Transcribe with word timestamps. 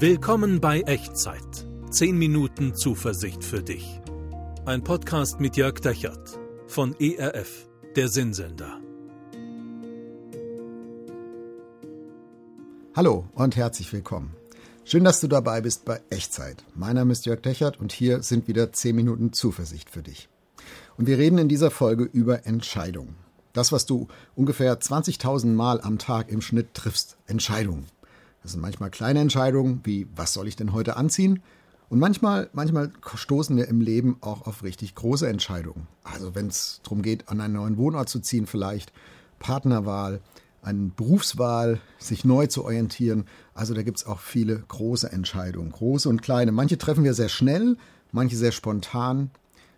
Willkommen 0.00 0.60
bei 0.60 0.82
Echtzeit. 0.82 1.66
10 1.90 2.16
Minuten 2.16 2.72
Zuversicht 2.76 3.42
für 3.42 3.64
dich. 3.64 4.00
Ein 4.64 4.84
Podcast 4.84 5.40
mit 5.40 5.56
Jörg 5.56 5.80
Dechert 5.80 6.38
von 6.68 6.94
ERF, 7.00 7.68
der 7.96 8.06
Sinnsender. 8.06 8.78
Hallo 12.94 13.28
und 13.34 13.56
herzlich 13.56 13.92
willkommen. 13.92 14.36
Schön, 14.84 15.02
dass 15.02 15.18
du 15.18 15.26
dabei 15.26 15.62
bist 15.62 15.84
bei 15.84 16.00
Echtzeit. 16.10 16.62
Mein 16.76 16.94
Name 16.94 17.10
ist 17.10 17.26
Jörg 17.26 17.40
Dechert 17.40 17.80
und 17.80 17.90
hier 17.90 18.22
sind 18.22 18.46
wieder 18.46 18.72
10 18.72 18.94
Minuten 18.94 19.32
Zuversicht 19.32 19.90
für 19.90 20.02
dich. 20.02 20.28
Und 20.96 21.08
wir 21.08 21.18
reden 21.18 21.38
in 21.38 21.48
dieser 21.48 21.72
Folge 21.72 22.04
über 22.04 22.46
Entscheidungen. 22.46 23.16
Das, 23.52 23.72
was 23.72 23.84
du 23.84 24.06
ungefähr 24.36 24.78
20.000 24.78 25.48
Mal 25.48 25.80
am 25.80 25.98
Tag 25.98 26.28
im 26.28 26.40
Schnitt 26.40 26.74
triffst. 26.74 27.16
Entscheidungen. 27.26 27.86
Das 28.48 28.54
sind 28.54 28.62
manchmal 28.62 28.88
kleine 28.88 29.20
Entscheidungen, 29.20 29.82
wie 29.84 30.06
was 30.16 30.32
soll 30.32 30.48
ich 30.48 30.56
denn 30.56 30.72
heute 30.72 30.96
anziehen? 30.96 31.42
Und 31.90 31.98
manchmal, 31.98 32.48
manchmal 32.54 32.90
stoßen 33.14 33.54
wir 33.58 33.68
im 33.68 33.82
Leben 33.82 34.16
auch 34.22 34.46
auf 34.46 34.62
richtig 34.62 34.94
große 34.94 35.28
Entscheidungen. 35.28 35.86
Also 36.02 36.34
wenn 36.34 36.46
es 36.46 36.80
darum 36.82 37.02
geht, 37.02 37.28
an 37.28 37.42
einen 37.42 37.52
neuen 37.52 37.76
Wohnort 37.76 38.08
zu 38.08 38.20
ziehen, 38.20 38.46
vielleicht 38.46 38.90
Partnerwahl, 39.38 40.22
eine 40.62 40.90
Berufswahl, 40.96 41.82
sich 41.98 42.24
neu 42.24 42.46
zu 42.46 42.64
orientieren. 42.64 43.26
Also 43.52 43.74
da 43.74 43.82
gibt 43.82 43.98
es 43.98 44.06
auch 44.06 44.20
viele 44.20 44.60
große 44.66 45.12
Entscheidungen, 45.12 45.70
große 45.70 46.08
und 46.08 46.22
kleine. 46.22 46.50
Manche 46.50 46.78
treffen 46.78 47.04
wir 47.04 47.12
sehr 47.12 47.28
schnell, 47.28 47.76
manche 48.12 48.36
sehr 48.36 48.52
spontan. 48.52 49.30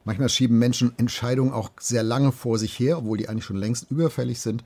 Manchmal 0.05 0.29
schieben 0.29 0.61
Menschen 0.61 0.97
Entscheidungen 0.97 1.53
auch 1.53 1.71
sehr 1.81 2.05
lange 2.05 2.31
vor 2.31 2.57
sich 2.57 2.79
her, 2.79 2.99
obwohl 2.99 3.19
die 3.19 3.29
eigentlich 3.29 3.47
schon 3.47 3.57
längst 3.57 3.91
überfällig 3.91 4.41
sind. 4.41 4.63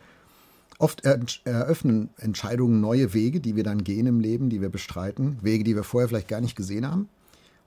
Oft 0.78 1.05
eröffnen 1.05 2.10
Entscheidungen 2.16 2.80
neue 2.80 3.14
Wege, 3.14 3.41
die 3.41 3.56
wir 3.56 3.64
dann 3.64 3.84
gehen 3.84 4.06
im 4.06 4.20
Leben, 4.20 4.51
die 4.51 4.60
wir 4.60 4.70
bestreiten, 4.70 5.38
Wege, 5.42 5.64
die 5.64 5.77
wir 5.77 5.84
vorher 5.84 6.09
vielleicht 6.09 6.28
gar 6.28 6.41
nicht 6.41 6.56
gesehen 6.56 6.91
haben. 6.91 7.09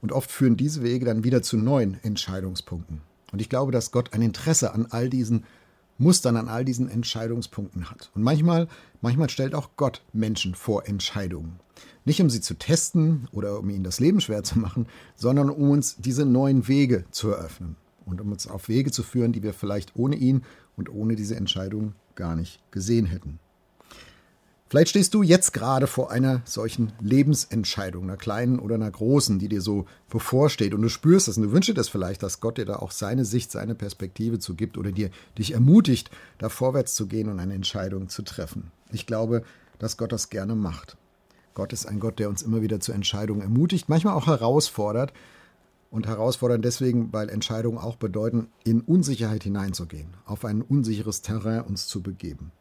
Und 0.01 0.11
oft 0.11 0.31
führen 0.31 0.57
diese 0.57 0.83
Wege 0.83 1.05
dann 1.05 1.23
wieder 1.23 1.41
zu 1.41 1.57
neuen 1.57 1.97
Entscheidungspunkten. 2.03 3.01
Und 3.31 3.41
ich 3.41 3.49
glaube, 3.49 3.71
dass 3.71 3.91
Gott 3.91 4.13
ein 4.13 4.21
Interesse 4.21 4.73
an 4.73 4.87
all 4.89 5.09
diesen 5.09 5.45
Mustern, 5.97 6.37
an 6.37 6.47
all 6.47 6.63
diesen 6.63 6.89
Entscheidungspunkten 6.89 7.89
hat. 7.89 8.11
Und 8.13 8.23
manchmal, 8.23 8.67
manchmal 9.01 9.29
stellt 9.29 9.55
auch 9.55 9.71
Gott 9.77 10.03
Menschen 10.13 10.53
vor 10.53 10.87
Entscheidungen. 10.87 11.59
Nicht 12.05 12.21
um 12.21 12.29
sie 12.29 12.41
zu 12.41 12.53
testen 12.53 13.27
oder 13.31 13.59
um 13.59 13.69
ihnen 13.69 13.83
das 13.83 13.99
Leben 13.99 14.21
schwer 14.21 14.43
zu 14.43 14.59
machen, 14.59 14.87
sondern 15.15 15.49
um 15.49 15.71
uns 15.71 15.95
diese 15.97 16.25
neuen 16.25 16.67
Wege 16.67 17.05
zu 17.11 17.29
eröffnen 17.29 17.75
und 18.05 18.21
um 18.21 18.31
uns 18.31 18.47
auf 18.47 18.69
Wege 18.69 18.91
zu 18.91 19.03
führen, 19.03 19.33
die 19.33 19.43
wir 19.43 19.53
vielleicht 19.53 19.95
ohne 19.95 20.15
ihn 20.15 20.43
und 20.77 20.89
ohne 20.89 21.15
diese 21.15 21.35
Entscheidung 21.35 21.93
gar 22.17 22.35
nicht 22.35 22.59
gesehen 22.71 23.05
hätten. 23.05 23.39
Vielleicht 24.69 24.89
stehst 24.89 25.13
du 25.13 25.23
jetzt 25.23 25.53
gerade 25.53 25.87
vor 25.87 26.11
einer 26.11 26.41
solchen 26.43 26.91
Lebensentscheidung, 26.99 28.03
einer 28.03 28.17
kleinen 28.17 28.59
oder 28.59 28.75
einer 28.75 28.91
großen, 28.91 29.39
die 29.39 29.47
dir 29.47 29.61
so 29.61 29.85
bevorsteht 30.09 30.73
und 30.73 30.81
du 30.81 30.89
spürst 30.89 31.29
das 31.29 31.37
und 31.37 31.43
du 31.43 31.51
wünschst 31.53 31.69
dir 31.69 31.73
das 31.73 31.87
vielleicht, 31.87 32.21
dass 32.21 32.41
Gott 32.41 32.57
dir 32.57 32.65
da 32.65 32.75
auch 32.75 32.91
seine 32.91 33.23
Sicht, 33.23 33.49
seine 33.49 33.75
Perspektive 33.75 34.39
zu 34.39 34.55
gibt 34.55 34.77
oder 34.77 34.91
dir 34.91 35.09
dich 35.37 35.53
ermutigt, 35.53 36.11
da 36.37 36.49
vorwärts 36.49 36.95
zu 36.95 37.07
gehen 37.07 37.29
und 37.29 37.39
eine 37.39 37.53
Entscheidung 37.53 38.09
zu 38.09 38.23
treffen. 38.23 38.71
Ich 38.91 39.05
glaube, 39.05 39.43
dass 39.79 39.95
Gott 39.95 40.11
das 40.11 40.29
gerne 40.29 40.55
macht. 40.55 40.97
Gott 41.53 41.71
ist 41.71 41.85
ein 41.85 42.01
Gott, 42.01 42.19
der 42.19 42.27
uns 42.27 42.41
immer 42.41 42.61
wieder 42.61 42.81
zu 42.81 42.91
Entscheidungen 42.91 43.41
ermutigt, 43.41 43.87
manchmal 43.87 44.15
auch 44.15 44.27
herausfordert, 44.27 45.13
und 45.89 46.07
herausfordernd 46.07 46.65
deswegen, 46.65 47.13
weil 47.13 47.29
Entscheidungen 47.29 47.77
auch 47.77 47.95
bedeuten, 47.95 48.47
in 48.63 48.81
Unsicherheit 48.81 49.43
hineinzugehen, 49.43 50.09
auf 50.25 50.45
ein 50.45 50.61
unsicheres 50.61 51.21
Terrain 51.21 51.61
uns 51.61 51.87
zu 51.87 52.01
begeben. 52.01 52.51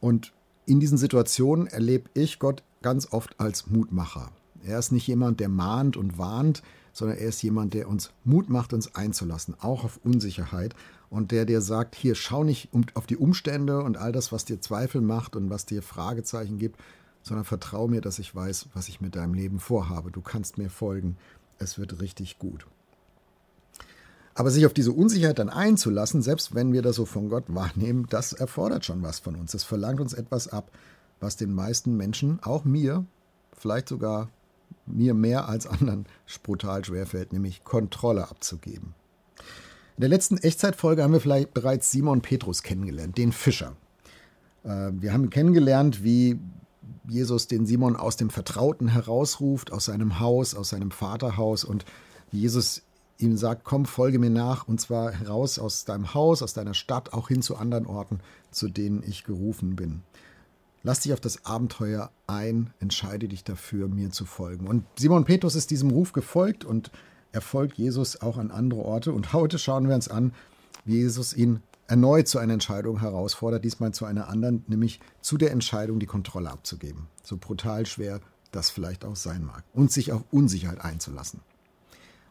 Und 0.00 0.32
in 0.66 0.80
diesen 0.80 0.98
Situationen 0.98 1.66
erlebe 1.66 2.10
ich 2.14 2.38
Gott 2.38 2.62
ganz 2.82 3.12
oft 3.12 3.40
als 3.40 3.68
Mutmacher. 3.68 4.30
Er 4.64 4.78
ist 4.78 4.92
nicht 4.92 5.06
jemand, 5.06 5.40
der 5.40 5.48
mahnt 5.48 5.96
und 5.96 6.18
warnt, 6.18 6.62
sondern 6.92 7.18
er 7.18 7.28
ist 7.28 7.42
jemand, 7.42 7.74
der 7.74 7.88
uns 7.88 8.10
Mut 8.24 8.48
macht, 8.48 8.72
uns 8.72 8.94
einzulassen, 8.94 9.54
auch 9.60 9.84
auf 9.84 10.00
Unsicherheit. 10.02 10.74
Und 11.08 11.30
der 11.30 11.44
dir 11.44 11.60
sagt, 11.60 11.94
hier 11.94 12.14
schau 12.14 12.42
nicht 12.42 12.70
auf 12.94 13.06
die 13.06 13.16
Umstände 13.16 13.82
und 13.82 13.96
all 13.96 14.12
das, 14.12 14.32
was 14.32 14.44
dir 14.44 14.60
Zweifel 14.60 15.00
macht 15.00 15.36
und 15.36 15.50
was 15.50 15.66
dir 15.66 15.82
Fragezeichen 15.82 16.58
gibt, 16.58 16.80
sondern 17.22 17.44
vertrau 17.44 17.86
mir, 17.86 18.00
dass 18.00 18.18
ich 18.18 18.34
weiß, 18.34 18.70
was 18.74 18.88
ich 18.88 19.00
mit 19.00 19.14
deinem 19.14 19.34
Leben 19.34 19.60
vorhabe. 19.60 20.10
Du 20.10 20.20
kannst 20.20 20.58
mir 20.58 20.70
folgen 20.70 21.16
es 21.58 21.78
wird 21.78 22.00
richtig 22.00 22.38
gut. 22.38 22.66
Aber 24.34 24.50
sich 24.50 24.66
auf 24.66 24.74
diese 24.74 24.92
Unsicherheit 24.92 25.38
dann 25.38 25.48
einzulassen, 25.48 26.20
selbst 26.20 26.54
wenn 26.54 26.72
wir 26.72 26.82
das 26.82 26.96
so 26.96 27.06
von 27.06 27.30
Gott 27.30 27.44
wahrnehmen, 27.48 28.06
das 28.10 28.34
erfordert 28.34 28.84
schon 28.84 29.02
was 29.02 29.18
von 29.18 29.34
uns. 29.34 29.54
Es 29.54 29.64
verlangt 29.64 30.00
uns 30.00 30.12
etwas 30.12 30.48
ab, 30.48 30.70
was 31.20 31.36
den 31.36 31.54
meisten 31.54 31.96
Menschen, 31.96 32.40
auch 32.42 32.64
mir, 32.64 33.06
vielleicht 33.56 33.88
sogar 33.88 34.28
mir 34.84 35.14
mehr 35.14 35.48
als 35.48 35.66
anderen, 35.66 36.06
brutal 36.42 36.84
schwerfällt, 36.84 37.32
nämlich 37.32 37.64
Kontrolle 37.64 38.28
abzugeben. 38.28 38.94
In 39.96 40.02
der 40.02 40.10
letzten 40.10 40.36
Echtzeitfolge 40.36 41.02
haben 41.02 41.14
wir 41.14 41.20
vielleicht 41.20 41.54
bereits 41.54 41.90
Simon 41.90 42.20
Petrus 42.20 42.62
kennengelernt, 42.62 43.16
den 43.16 43.32
Fischer. 43.32 43.74
Äh, 44.64 44.90
wir 44.92 45.14
haben 45.14 45.30
kennengelernt, 45.30 46.04
wie 46.04 46.38
Jesus 47.08 47.46
den 47.46 47.66
Simon 47.66 47.96
aus 47.96 48.16
dem 48.16 48.30
Vertrauten 48.30 48.88
herausruft, 48.88 49.72
aus 49.72 49.86
seinem 49.86 50.20
Haus, 50.20 50.54
aus 50.54 50.70
seinem 50.70 50.90
Vaterhaus 50.90 51.64
und 51.64 51.84
Jesus 52.32 52.82
ihm 53.18 53.36
sagt, 53.36 53.64
komm, 53.64 53.86
folge 53.86 54.18
mir 54.18 54.30
nach 54.30 54.68
und 54.68 54.80
zwar 54.80 55.12
heraus 55.12 55.58
aus 55.58 55.84
deinem 55.84 56.14
Haus, 56.14 56.42
aus 56.42 56.52
deiner 56.52 56.74
Stadt, 56.74 57.12
auch 57.12 57.28
hin 57.28 57.42
zu 57.42 57.56
anderen 57.56 57.86
Orten, 57.86 58.20
zu 58.50 58.68
denen 58.68 59.02
ich 59.06 59.24
gerufen 59.24 59.76
bin. 59.76 60.02
Lass 60.82 61.00
dich 61.00 61.12
auf 61.12 61.20
das 61.20 61.44
Abenteuer 61.44 62.10
ein, 62.26 62.70
entscheide 62.78 63.26
dich 63.28 63.42
dafür, 63.42 63.88
mir 63.88 64.10
zu 64.10 64.24
folgen. 64.24 64.68
Und 64.68 64.84
Simon 64.96 65.24
Petrus 65.24 65.54
ist 65.54 65.70
diesem 65.70 65.90
Ruf 65.90 66.12
gefolgt 66.12 66.64
und 66.64 66.90
er 67.32 67.40
folgt 67.40 67.76
Jesus 67.76 68.20
auch 68.20 68.38
an 68.38 68.50
andere 68.50 68.82
Orte. 68.82 69.12
Und 69.12 69.32
heute 69.32 69.58
schauen 69.58 69.88
wir 69.88 69.94
uns 69.94 70.08
an, 70.08 70.32
wie 70.84 70.98
Jesus 70.98 71.34
ihn 71.34 71.60
erneut 71.88 72.28
zu 72.28 72.38
einer 72.38 72.54
Entscheidung 72.54 73.00
herausfordert, 73.00 73.64
diesmal 73.64 73.92
zu 73.92 74.04
einer 74.04 74.28
anderen, 74.28 74.64
nämlich 74.66 75.00
zu 75.20 75.36
der 75.36 75.52
Entscheidung, 75.52 75.98
die 75.98 76.06
Kontrolle 76.06 76.50
abzugeben. 76.50 77.08
So 77.22 77.36
brutal 77.36 77.86
schwer 77.86 78.20
das 78.52 78.70
vielleicht 78.70 79.04
auch 79.04 79.16
sein 79.16 79.44
mag. 79.44 79.64
Und 79.72 79.92
sich 79.92 80.12
auf 80.12 80.24
Unsicherheit 80.30 80.80
einzulassen. 80.80 81.40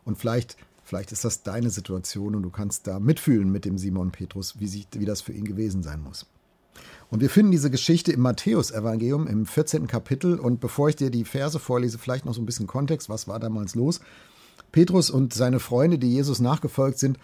Und 0.04 0.18
vielleicht, 0.18 0.58
vielleicht 0.84 1.12
ist 1.12 1.26
das 1.26 1.44
deine 1.44 1.70
Situation 1.70 2.36
und 2.36 2.44
du 2.44 2.50
kannst 2.50 2.88
da 2.88 3.00
mitfühlen 3.00 3.52
mit 3.52 3.66
dem 3.66 3.78
Simon 3.78 4.12
Petrus, 4.12 4.60
wie, 4.60 4.68
sich, 4.68 4.88
wie 4.94 5.06
das 5.06 5.22
für 5.22 5.34
ihn 5.34 5.46
gewesen 5.46 5.84
sein 5.84 6.02
muss. 6.02 6.26
Und 7.10 7.22
wir 7.22 7.30
finden 7.30 7.52
diese 7.52 7.72
Geschichte 7.72 8.12
im 8.12 8.22
Matthäus-Evangelium 8.22 9.28
im 9.28 9.46
14. 9.46 9.88
Kapitel. 9.88 10.40
Und 10.40 10.60
bevor 10.60 10.90
ich 10.90 10.96
dir 10.96 11.10
die 11.10 11.24
Verse 11.24 11.60
vorlese, 11.60 11.98
vielleicht 11.98 12.26
noch 12.26 12.34
so 12.34 12.42
ein 12.42 12.46
bisschen 12.46 12.68
Kontext, 12.68 13.10
was 13.10 13.28
war 13.28 13.40
damals 13.40 13.76
los? 13.76 14.02
Petrus 14.72 15.10
und 15.10 15.34
seine 15.34 15.60
Freunde, 15.60 15.98
die 15.98 16.12
Jesus 16.12 16.40
nachgefolgt 16.40 17.00
sind, 17.00 17.18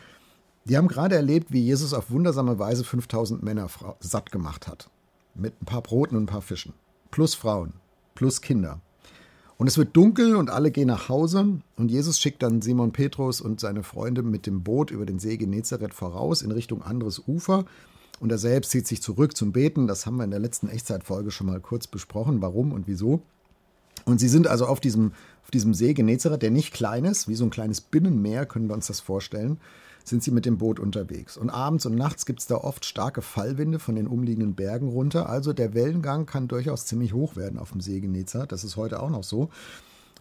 die 0.66 0.77
haben 0.77 0.88
gerade 0.88 1.16
erlebt, 1.16 1.51
wie 1.51 1.61
Jesus 1.61 1.94
auf 1.94 2.11
wundersame 2.11 2.59
Weise 2.59 2.83
5000 2.83 3.41
Männer 3.44 3.67
satt 3.99 4.31
gemacht 4.31 4.67
hat. 4.67 4.89
Mit 5.33 5.59
ein 5.61 5.66
paar 5.66 5.81
Broten 5.81 6.16
und 6.16 6.23
ein 6.23 6.27
paar 6.27 6.41
Fischen. 6.41 6.73
Plus 7.09 7.35
Frauen. 7.35 7.73
Plus 8.16 8.41
Kinder. 8.41 8.79
Und 9.57 9.67
es 9.67 9.77
wird 9.77 9.95
dunkel 9.95 10.35
und 10.35 10.50
alle 10.50 10.71
gehen 10.71 10.88
nach 10.88 11.07
Hause. 11.07 11.59
Und 11.77 11.91
Jesus 11.91 12.19
schickt 12.19 12.41
dann 12.41 12.61
Simon 12.61 12.91
Petrus 12.91 13.41
und 13.41 13.59
seine 13.59 13.83
Freunde 13.83 14.23
mit 14.23 14.45
dem 14.47 14.63
Boot 14.63 14.91
über 14.91 15.05
den 15.05 15.19
See 15.19 15.38
Genezareth 15.38 15.94
voraus 15.94 16.41
in 16.41 16.51
Richtung 16.51 16.81
anderes 16.81 17.21
Ufer. 17.27 17.66
Und 18.19 18.31
er 18.31 18.38
selbst 18.38 18.71
zieht 18.71 18.88
sich 18.88 19.01
zurück 19.01 19.35
zum 19.35 19.51
Beten. 19.51 19.88
Das 19.88 20.05
haben 20.05 20.17
wir 20.17 20.23
in 20.23 20.31
der 20.31 20.39
letzten 20.39 20.67
Echtzeitfolge 20.67 21.31
schon 21.31 21.47
mal 21.47 21.59
kurz 21.59 21.88
besprochen, 21.88 22.41
warum 22.41 22.71
und 22.71 22.88
wieso. 22.88 23.21
Und 24.06 24.19
sie 24.19 24.29
sind 24.29 24.47
also 24.47 24.66
auf 24.66 24.79
diesem, 24.79 25.13
auf 25.44 25.51
diesem 25.51 25.73
See 25.73 25.94
Genezareth, 25.94 26.41
der 26.41 26.51
nicht 26.51 26.73
klein 26.73 27.06
ist, 27.06 27.28
wie 27.28 27.35
so 27.35 27.45
ein 27.45 27.50
kleines 27.50 27.81
Binnenmeer, 27.81 28.45
können 28.45 28.67
wir 28.67 28.73
uns 28.73 28.88
das 28.88 29.00
vorstellen 29.00 29.59
sind 30.03 30.23
sie 30.23 30.31
mit 30.31 30.45
dem 30.45 30.57
Boot 30.57 30.79
unterwegs. 30.79 31.38
Und 31.38 31.50
abends 31.50 31.85
und 31.85 31.95
nachts 31.95 32.25
gibt 32.25 32.39
es 32.39 32.47
da 32.47 32.56
oft 32.56 32.85
starke 32.85 33.22
Fallwinde 33.22 33.79
von 33.79 33.95
den 33.95 34.07
umliegenden 34.07 34.56
Bergen 34.56 34.89
runter. 34.89 35.29
Also 35.29 35.53
der 35.53 35.73
Wellengang 35.73 36.25
kann 36.25 36.47
durchaus 36.47 36.85
ziemlich 36.85 37.13
hoch 37.13 37.35
werden 37.35 37.59
auf 37.59 37.72
dem 37.72 37.81
See 37.81 38.00
Genezareth. 38.00 38.51
Das 38.51 38.63
ist 38.63 38.75
heute 38.75 39.01
auch 39.01 39.09
noch 39.09 39.24
so. 39.24 39.50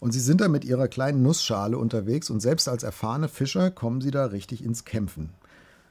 Und 0.00 0.12
sie 0.12 0.20
sind 0.20 0.40
da 0.40 0.48
mit 0.48 0.64
ihrer 0.64 0.88
kleinen 0.88 1.22
Nussschale 1.22 1.76
unterwegs 1.76 2.30
und 2.30 2.40
selbst 2.40 2.68
als 2.68 2.82
erfahrene 2.82 3.28
Fischer 3.28 3.70
kommen 3.70 4.00
sie 4.00 4.10
da 4.10 4.26
richtig 4.26 4.64
ins 4.64 4.84
Kämpfen. 4.84 5.30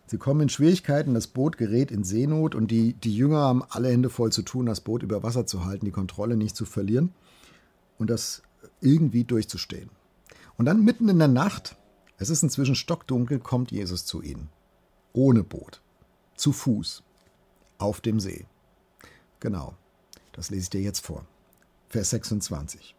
Sie 0.07 0.17
kommen 0.17 0.41
in 0.41 0.49
Schwierigkeiten, 0.49 1.13
das 1.13 1.27
Boot 1.27 1.57
gerät 1.57 1.91
in 1.91 2.03
Seenot 2.03 2.55
und 2.55 2.71
die, 2.71 2.93
die 2.93 3.15
Jünger 3.15 3.37
haben 3.37 3.63
alle 3.69 3.89
Hände 3.89 4.09
voll 4.09 4.31
zu 4.31 4.41
tun, 4.41 4.65
das 4.65 4.81
Boot 4.81 5.03
über 5.03 5.21
Wasser 5.21 5.45
zu 5.45 5.65
halten, 5.65 5.85
die 5.85 5.91
Kontrolle 5.91 6.35
nicht 6.35 6.55
zu 6.55 6.65
verlieren 6.65 7.13
und 7.99 8.09
das 8.09 8.41
irgendwie 8.81 9.23
durchzustehen. 9.23 9.91
Und 10.57 10.65
dann 10.65 10.83
mitten 10.83 11.07
in 11.09 11.19
der 11.19 11.27
Nacht 11.27 11.77
es 12.21 12.29
ist 12.29 12.43
inzwischen 12.43 12.75
stockdunkel, 12.75 13.39
kommt 13.39 13.71
Jesus 13.71 14.05
zu 14.05 14.21
ihnen. 14.21 14.49
Ohne 15.13 15.41
Boot. 15.41 15.81
Zu 16.35 16.51
Fuß. 16.51 17.01
Auf 17.77 18.01
dem 18.01 18.19
See. 18.19 18.45
Genau. 19.39 19.73
Das 20.33 20.49
lese 20.49 20.63
ich 20.63 20.69
dir 20.69 20.81
jetzt 20.81 21.05
vor. 21.05 21.25
Vers 21.87 22.09
26. 22.09 22.93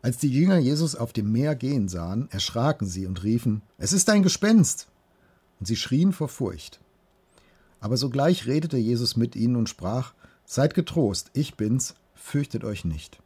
Als 0.00 0.16
die 0.16 0.30
Jünger 0.30 0.56
Jesus 0.56 0.96
auf 0.96 1.12
dem 1.12 1.30
Meer 1.30 1.54
gehen 1.54 1.88
sahen, 1.88 2.30
erschraken 2.30 2.88
sie 2.88 3.06
und 3.06 3.22
riefen, 3.22 3.60
Es 3.76 3.92
ist 3.92 4.08
ein 4.08 4.22
Gespenst! 4.22 4.88
Und 5.60 5.66
sie 5.66 5.76
schrien 5.76 6.12
vor 6.12 6.28
Furcht. 6.28 6.80
Aber 7.80 7.98
sogleich 7.98 8.46
redete 8.46 8.78
Jesus 8.78 9.16
mit 9.16 9.36
ihnen 9.36 9.56
und 9.56 9.68
sprach, 9.68 10.14
Seid 10.46 10.72
getrost, 10.72 11.30
ich 11.34 11.56
bin's, 11.56 11.96
fürchtet 12.14 12.64
euch 12.64 12.86
nicht. 12.86 13.20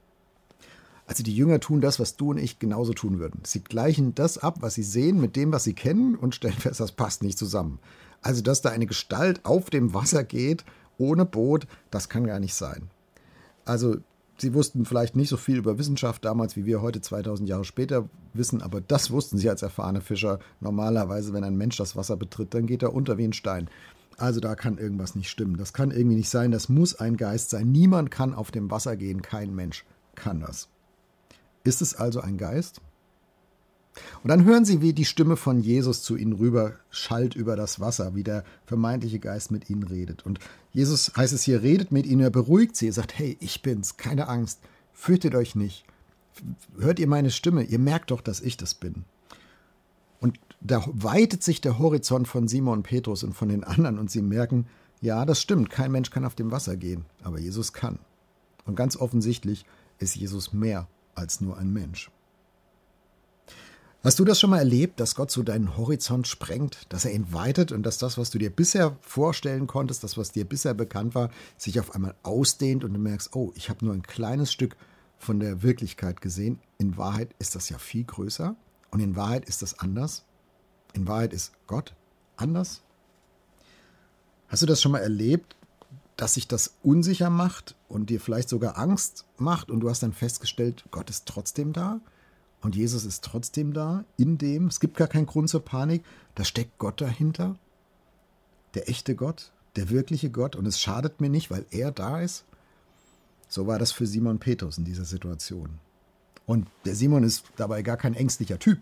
Also 1.12 1.24
die 1.24 1.36
Jünger 1.36 1.60
tun 1.60 1.82
das, 1.82 2.00
was 2.00 2.16
du 2.16 2.30
und 2.30 2.38
ich 2.38 2.58
genauso 2.58 2.94
tun 2.94 3.18
würden. 3.18 3.42
Sie 3.44 3.62
gleichen 3.62 4.14
das 4.14 4.38
ab, 4.38 4.62
was 4.62 4.72
sie 4.72 4.82
sehen, 4.82 5.20
mit 5.20 5.36
dem, 5.36 5.52
was 5.52 5.62
sie 5.62 5.74
kennen 5.74 6.14
und 6.14 6.34
stellen 6.34 6.54
fest, 6.58 6.80
das 6.80 6.92
passt 6.92 7.22
nicht 7.22 7.36
zusammen. 7.36 7.80
Also 8.22 8.40
dass 8.40 8.62
da 8.62 8.70
eine 8.70 8.86
Gestalt 8.86 9.44
auf 9.44 9.68
dem 9.68 9.92
Wasser 9.92 10.24
geht, 10.24 10.64
ohne 10.96 11.26
Boot, 11.26 11.66
das 11.90 12.08
kann 12.08 12.26
gar 12.26 12.40
nicht 12.40 12.54
sein. 12.54 12.88
Also 13.66 13.96
sie 14.38 14.54
wussten 14.54 14.86
vielleicht 14.86 15.14
nicht 15.14 15.28
so 15.28 15.36
viel 15.36 15.58
über 15.58 15.76
Wissenschaft 15.76 16.24
damals, 16.24 16.56
wie 16.56 16.64
wir 16.64 16.80
heute 16.80 17.02
2000 17.02 17.46
Jahre 17.46 17.66
später 17.66 18.08
wissen, 18.32 18.62
aber 18.62 18.80
das 18.80 19.10
wussten 19.10 19.36
sie 19.36 19.50
als 19.50 19.60
erfahrene 19.60 20.00
Fischer. 20.00 20.38
Normalerweise, 20.60 21.34
wenn 21.34 21.44
ein 21.44 21.58
Mensch 21.58 21.76
das 21.76 21.94
Wasser 21.94 22.16
betritt, 22.16 22.54
dann 22.54 22.64
geht 22.64 22.82
er 22.82 22.94
unter 22.94 23.18
wie 23.18 23.24
ein 23.24 23.34
Stein. 23.34 23.68
Also 24.16 24.40
da 24.40 24.54
kann 24.54 24.78
irgendwas 24.78 25.14
nicht 25.14 25.28
stimmen. 25.28 25.58
Das 25.58 25.74
kann 25.74 25.90
irgendwie 25.90 26.16
nicht 26.16 26.30
sein. 26.30 26.52
Das 26.52 26.70
muss 26.70 26.94
ein 26.94 27.18
Geist 27.18 27.50
sein. 27.50 27.70
Niemand 27.70 28.10
kann 28.10 28.32
auf 28.32 28.50
dem 28.50 28.70
Wasser 28.70 28.96
gehen. 28.96 29.20
Kein 29.20 29.54
Mensch 29.54 29.84
kann 30.14 30.40
das. 30.40 30.70
Ist 31.64 31.82
es 31.82 31.94
also 31.94 32.20
ein 32.20 32.38
Geist? 32.38 32.80
Und 34.22 34.28
dann 34.28 34.44
hören 34.44 34.64
sie, 34.64 34.80
wie 34.80 34.92
die 34.92 35.04
Stimme 35.04 35.36
von 35.36 35.60
Jesus 35.60 36.02
zu 36.02 36.16
ihnen 36.16 36.32
rüber 36.32 36.74
schallt 36.90 37.34
über 37.34 37.56
das 37.56 37.78
Wasser, 37.78 38.14
wie 38.14 38.22
der 38.22 38.44
vermeintliche 38.64 39.18
Geist 39.18 39.50
mit 39.50 39.68
ihnen 39.68 39.82
redet. 39.82 40.24
Und 40.24 40.38
Jesus, 40.70 41.12
heißt 41.16 41.32
es 41.32 41.42
hier, 41.42 41.62
redet 41.62 41.92
mit 41.92 42.06
ihnen, 42.06 42.22
er 42.22 42.30
beruhigt 42.30 42.76
sie, 42.76 42.88
er 42.88 42.94
sagt, 42.94 43.18
hey, 43.18 43.36
ich 43.40 43.62
bin's, 43.62 43.96
keine 43.96 44.28
Angst, 44.28 44.60
fürchtet 44.94 45.34
euch 45.34 45.54
nicht. 45.54 45.84
Hört 46.78 46.98
ihr 46.98 47.08
meine 47.08 47.30
Stimme? 47.30 47.64
Ihr 47.64 47.78
merkt 47.78 48.10
doch, 48.10 48.22
dass 48.22 48.40
ich 48.40 48.56
das 48.56 48.74
bin. 48.74 49.04
Und 50.20 50.38
da 50.60 50.84
weitet 50.86 51.42
sich 51.42 51.60
der 51.60 51.78
Horizont 51.78 52.28
von 52.28 52.48
Simon 52.48 52.84
Petrus 52.84 53.24
und 53.24 53.34
von 53.34 53.48
den 53.48 53.64
anderen 53.64 53.98
und 53.98 54.10
sie 54.10 54.22
merken, 54.22 54.66
ja, 55.00 55.26
das 55.26 55.42
stimmt, 55.42 55.68
kein 55.68 55.90
Mensch 55.90 56.10
kann 56.10 56.24
auf 56.24 56.36
dem 56.36 56.52
Wasser 56.52 56.76
gehen, 56.76 57.04
aber 57.24 57.40
Jesus 57.40 57.72
kann. 57.72 57.98
Und 58.64 58.76
ganz 58.76 58.96
offensichtlich 58.96 59.66
ist 59.98 60.14
Jesus 60.14 60.52
mehr 60.52 60.86
als 61.14 61.40
nur 61.40 61.58
ein 61.58 61.72
Mensch. 61.72 62.10
Hast 64.04 64.18
du 64.18 64.24
das 64.24 64.40
schon 64.40 64.50
mal 64.50 64.58
erlebt, 64.58 64.98
dass 64.98 65.14
Gott 65.14 65.30
so 65.30 65.44
deinen 65.44 65.76
Horizont 65.76 66.26
sprengt, 66.26 66.86
dass 66.88 67.04
er 67.04 67.12
ihn 67.12 67.32
weitet 67.32 67.70
und 67.70 67.84
dass 67.84 67.98
das, 67.98 68.18
was 68.18 68.30
du 68.30 68.38
dir 68.38 68.50
bisher 68.50 68.96
vorstellen 69.00 69.68
konntest, 69.68 70.02
das, 70.02 70.18
was 70.18 70.32
dir 70.32 70.44
bisher 70.44 70.74
bekannt 70.74 71.14
war, 71.14 71.30
sich 71.56 71.78
auf 71.78 71.94
einmal 71.94 72.16
ausdehnt 72.24 72.82
und 72.82 72.94
du 72.94 72.98
merkst, 72.98 73.36
oh, 73.36 73.52
ich 73.54 73.70
habe 73.70 73.84
nur 73.84 73.94
ein 73.94 74.02
kleines 74.02 74.52
Stück 74.52 74.76
von 75.18 75.38
der 75.38 75.62
Wirklichkeit 75.62 76.20
gesehen. 76.20 76.58
In 76.78 76.96
Wahrheit 76.96 77.32
ist 77.38 77.54
das 77.54 77.68
ja 77.68 77.78
viel 77.78 78.02
größer 78.02 78.56
und 78.90 78.98
in 78.98 79.14
Wahrheit 79.14 79.44
ist 79.44 79.62
das 79.62 79.78
anders. 79.78 80.24
In 80.94 81.06
Wahrheit 81.06 81.32
ist 81.32 81.52
Gott 81.68 81.94
anders. 82.36 82.82
Hast 84.48 84.62
du 84.62 84.66
das 84.66 84.82
schon 84.82 84.92
mal 84.92 84.98
erlebt, 84.98 85.54
dass 86.16 86.34
sich 86.34 86.48
das 86.48 86.74
unsicher 86.82 87.30
macht 87.30 87.76
und 87.92 88.10
dir 88.10 88.20
vielleicht 88.20 88.48
sogar 88.48 88.78
Angst 88.78 89.26
macht 89.36 89.70
und 89.70 89.80
du 89.80 89.90
hast 89.90 90.02
dann 90.02 90.12
festgestellt, 90.12 90.84
Gott 90.90 91.10
ist 91.10 91.26
trotzdem 91.26 91.72
da? 91.72 92.00
Und 92.62 92.76
Jesus 92.76 93.04
ist 93.04 93.24
trotzdem 93.24 93.72
da, 93.72 94.04
in 94.16 94.38
dem, 94.38 94.68
es 94.68 94.80
gibt 94.80 94.96
gar 94.96 95.08
keinen 95.08 95.26
Grund 95.26 95.48
zur 95.48 95.64
Panik, 95.64 96.04
da 96.34 96.44
steckt 96.44 96.78
Gott 96.78 97.00
dahinter, 97.00 97.56
der 98.74 98.88
echte 98.88 99.14
Gott, 99.14 99.52
der 99.76 99.90
wirkliche 99.90 100.30
Gott, 100.30 100.56
und 100.56 100.66
es 100.66 100.80
schadet 100.80 101.20
mir 101.20 101.28
nicht, 101.28 101.50
weil 101.50 101.66
er 101.70 101.90
da 101.90 102.20
ist. 102.20 102.44
So 103.48 103.66
war 103.66 103.78
das 103.78 103.92
für 103.92 104.06
Simon 104.06 104.38
Petrus 104.38 104.78
in 104.78 104.84
dieser 104.84 105.04
Situation. 105.04 105.80
Und 106.46 106.68
der 106.84 106.94
Simon 106.94 107.24
ist 107.24 107.44
dabei 107.56 107.82
gar 107.82 107.96
kein 107.96 108.14
ängstlicher 108.14 108.58
Typ. 108.58 108.78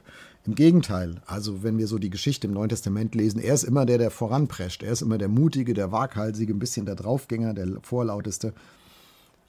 Im 0.46 0.54
Gegenteil, 0.54 1.20
also 1.26 1.62
wenn 1.62 1.78
wir 1.78 1.86
so 1.86 1.98
die 1.98 2.10
Geschichte 2.10 2.46
im 2.46 2.54
Neuen 2.54 2.68
Testament 2.68 3.14
lesen, 3.14 3.40
er 3.40 3.54
ist 3.54 3.64
immer 3.64 3.84
der, 3.84 3.98
der 3.98 4.10
voranprescht. 4.10 4.82
Er 4.82 4.92
ist 4.92 5.02
immer 5.02 5.18
der 5.18 5.28
Mutige, 5.28 5.74
der 5.74 5.92
Waghalsige, 5.92 6.52
ein 6.54 6.58
bisschen 6.58 6.86
der 6.86 6.94
Draufgänger, 6.94 7.52
der 7.52 7.80
Vorlauteste. 7.82 8.54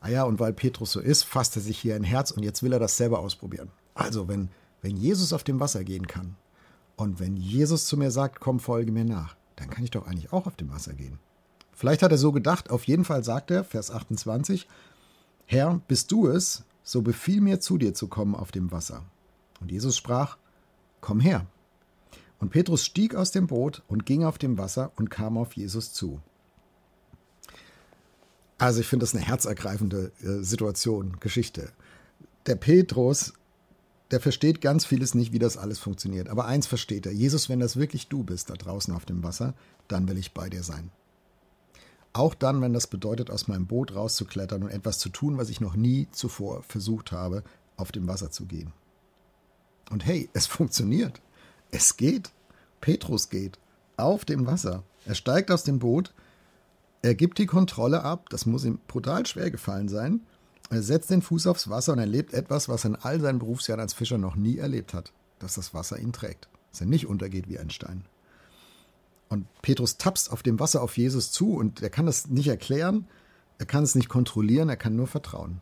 Ah 0.02 0.10
ja, 0.10 0.24
und 0.24 0.40
weil 0.40 0.52
Petrus 0.52 0.92
so 0.92 1.00
ist, 1.00 1.24
fasst 1.24 1.56
er 1.56 1.62
sich 1.62 1.78
hier 1.80 1.96
ein 1.96 2.04
Herz 2.04 2.32
und 2.32 2.44
jetzt 2.44 2.64
will 2.64 2.74
er 2.74 2.80
das 2.80 2.98
selber 2.98 3.20
ausprobieren. 3.20 3.70
Also, 3.94 4.28
wenn, 4.28 4.50
wenn 4.82 4.98
Jesus 4.98 5.32
auf 5.32 5.44
dem 5.44 5.60
Wasser 5.60 5.84
gehen 5.84 6.08
kann 6.08 6.36
und 6.96 7.20
wenn 7.20 7.38
Jesus 7.38 7.86
zu 7.86 7.98
mir 7.98 8.10
sagt, 8.10 8.40
komm, 8.40 8.60
folge 8.60 8.92
mir 8.92 9.06
nach, 9.06 9.36
dann 9.56 9.70
kann 9.70 9.84
ich 9.84 9.92
doch 9.92 10.08
eigentlich 10.08 10.34
auch 10.34 10.48
auf 10.48 10.56
dem 10.56 10.72
Wasser 10.72 10.94
gehen. 10.94 11.20
Vielleicht 11.72 12.02
hat 12.02 12.12
er 12.12 12.18
so 12.18 12.32
gedacht, 12.32 12.72
auf 12.72 12.86
jeden 12.86 13.06
Fall 13.06 13.24
sagt 13.24 13.52
er, 13.52 13.64
Vers 13.64 13.92
28, 13.92 14.68
Herr, 15.46 15.82
bist 15.88 16.12
du 16.12 16.28
es, 16.28 16.64
so 16.84 17.04
befiehl 17.04 17.40
mir 17.40 17.60
zu 17.60 17.78
dir 17.78 17.94
zu 17.94 18.08
kommen 18.08 18.34
auf 18.34 18.52
dem 18.52 18.72
Wasser. 18.72 19.04
Und 19.60 19.72
Jesus 19.72 19.98
sprach, 19.98 20.38
komm 21.00 21.20
her. 21.20 21.46
Und 22.40 22.50
Petrus 22.50 22.84
stieg 22.84 23.14
aus 23.14 23.30
dem 23.30 23.46
Boot 23.46 23.84
und 23.88 24.08
ging 24.08 24.24
auf 24.24 24.40
dem 24.40 24.58
Wasser 24.58 24.92
und 24.96 25.12
kam 25.12 25.38
auf 25.38 25.54
Jesus 25.54 25.94
zu. 25.94 26.22
Also 28.62 28.80
ich 28.82 28.88
finde 28.88 29.06
das 29.06 29.16
eine 29.16 29.26
herzergreifende 29.26 30.12
äh, 30.22 30.44
Situation, 30.44 31.18
Geschichte. 31.20 31.72
Der 32.46 32.56
Petrus 32.56 33.34
der 34.12 34.20
versteht 34.20 34.60
ganz 34.60 34.86
vieles 34.86 35.16
nicht, 35.16 35.32
wie 35.32 35.40
das 35.40 35.58
alles 35.58 35.80
funktioniert. 35.80 36.28
Aber 36.28 36.46
eins 36.46 36.68
versteht 36.68 37.06
er. 37.06 37.14
Jesus, 37.14 37.48
wenn 37.48 37.62
das 37.62 37.78
wirklich 37.78 38.10
du 38.10 38.24
bist 38.24 38.50
da 38.50 38.56
draußen 38.56 38.94
auf 38.94 39.06
dem 39.06 39.24
Wasser, 39.24 39.54
dann 39.88 40.08
will 40.10 40.18
ich 40.18 40.34
bei 40.34 40.50
dir 40.50 40.64
sein. 40.64 40.92
Auch 42.14 42.36
dann, 42.36 42.60
wenn 42.60 42.74
das 42.74 42.88
bedeutet, 42.88 43.32
aus 43.32 43.48
meinem 43.48 43.68
Boot 43.68 43.96
rauszuklettern 43.96 44.64
und 44.64 44.70
etwas 44.70 45.00
zu 45.00 45.08
tun, 45.08 45.38
was 45.38 45.50
ich 45.50 45.62
noch 45.62 45.78
nie 45.78 46.10
zuvor 46.12 46.62
versucht 46.64 47.14
habe, 47.14 47.44
auf 47.78 47.94
dem 47.94 48.06
Wasser 48.08 48.32
zu 48.32 48.46
gehen. 48.46 48.74
Und 49.90 50.06
hey, 50.06 50.30
es 50.34 50.46
funktioniert. 50.48 51.22
Es 51.72 51.96
geht. 51.96 52.32
Petrus 52.82 53.30
geht 53.30 53.60
auf 53.96 54.26
dem 54.26 54.46
Wasser. 54.46 54.84
Er 55.06 55.16
steigt 55.16 55.52
aus 55.52 55.64
dem 55.64 55.80
Boot, 55.80 56.14
er 57.02 57.16
gibt 57.16 57.38
die 57.38 57.46
Kontrolle 57.46 58.04
ab, 58.04 58.30
das 58.30 58.46
muss 58.46 58.66
ihm 58.66 58.80
brutal 58.88 59.26
schwer 59.26 59.52
gefallen 59.52 59.90
sein, 59.90 60.22
er 60.70 60.82
setzt 60.82 61.10
den 61.10 61.22
Fuß 61.22 61.48
aufs 61.48 61.70
Wasser 61.70 61.94
und 61.94 62.00
erlebt 62.00 62.34
etwas, 62.34 62.70
was 62.70 62.86
er 62.86 62.92
in 62.92 62.96
all 62.96 63.20
seinen 63.20 63.40
Berufsjahren 63.40 63.82
als 63.82 63.94
Fischer 63.94 64.18
noch 64.18 64.36
nie 64.36 64.58
erlebt 64.58 64.94
hat, 64.94 65.12
dass 65.40 65.56
das 65.56 65.74
Wasser 65.74 66.00
ihn 66.00 66.14
trägt, 66.14 66.48
dass 66.72 66.82
er 66.82 66.88
nicht 66.88 67.08
untergeht 67.08 67.50
wie 67.50 67.60
ein 67.60 67.70
Stein. 67.70 68.06
Und 69.28 69.48
Petrus 69.62 69.98
tapst 69.98 70.32
auf 70.32 70.44
dem 70.44 70.60
Wasser 70.60 70.82
auf 70.82 70.98
Jesus 70.98 71.32
zu 71.32 71.56
und 71.56 71.82
er 71.82 71.90
kann 71.90 72.06
das 72.06 72.28
nicht 72.28 72.48
erklären, 72.48 73.08
er 73.58 73.66
kann 73.66 73.84
es 73.84 73.96
nicht 73.96 74.10
kontrollieren, 74.10 74.70
er 74.70 74.78
kann 74.78 74.96
nur 74.96 75.08
vertrauen. 75.08 75.62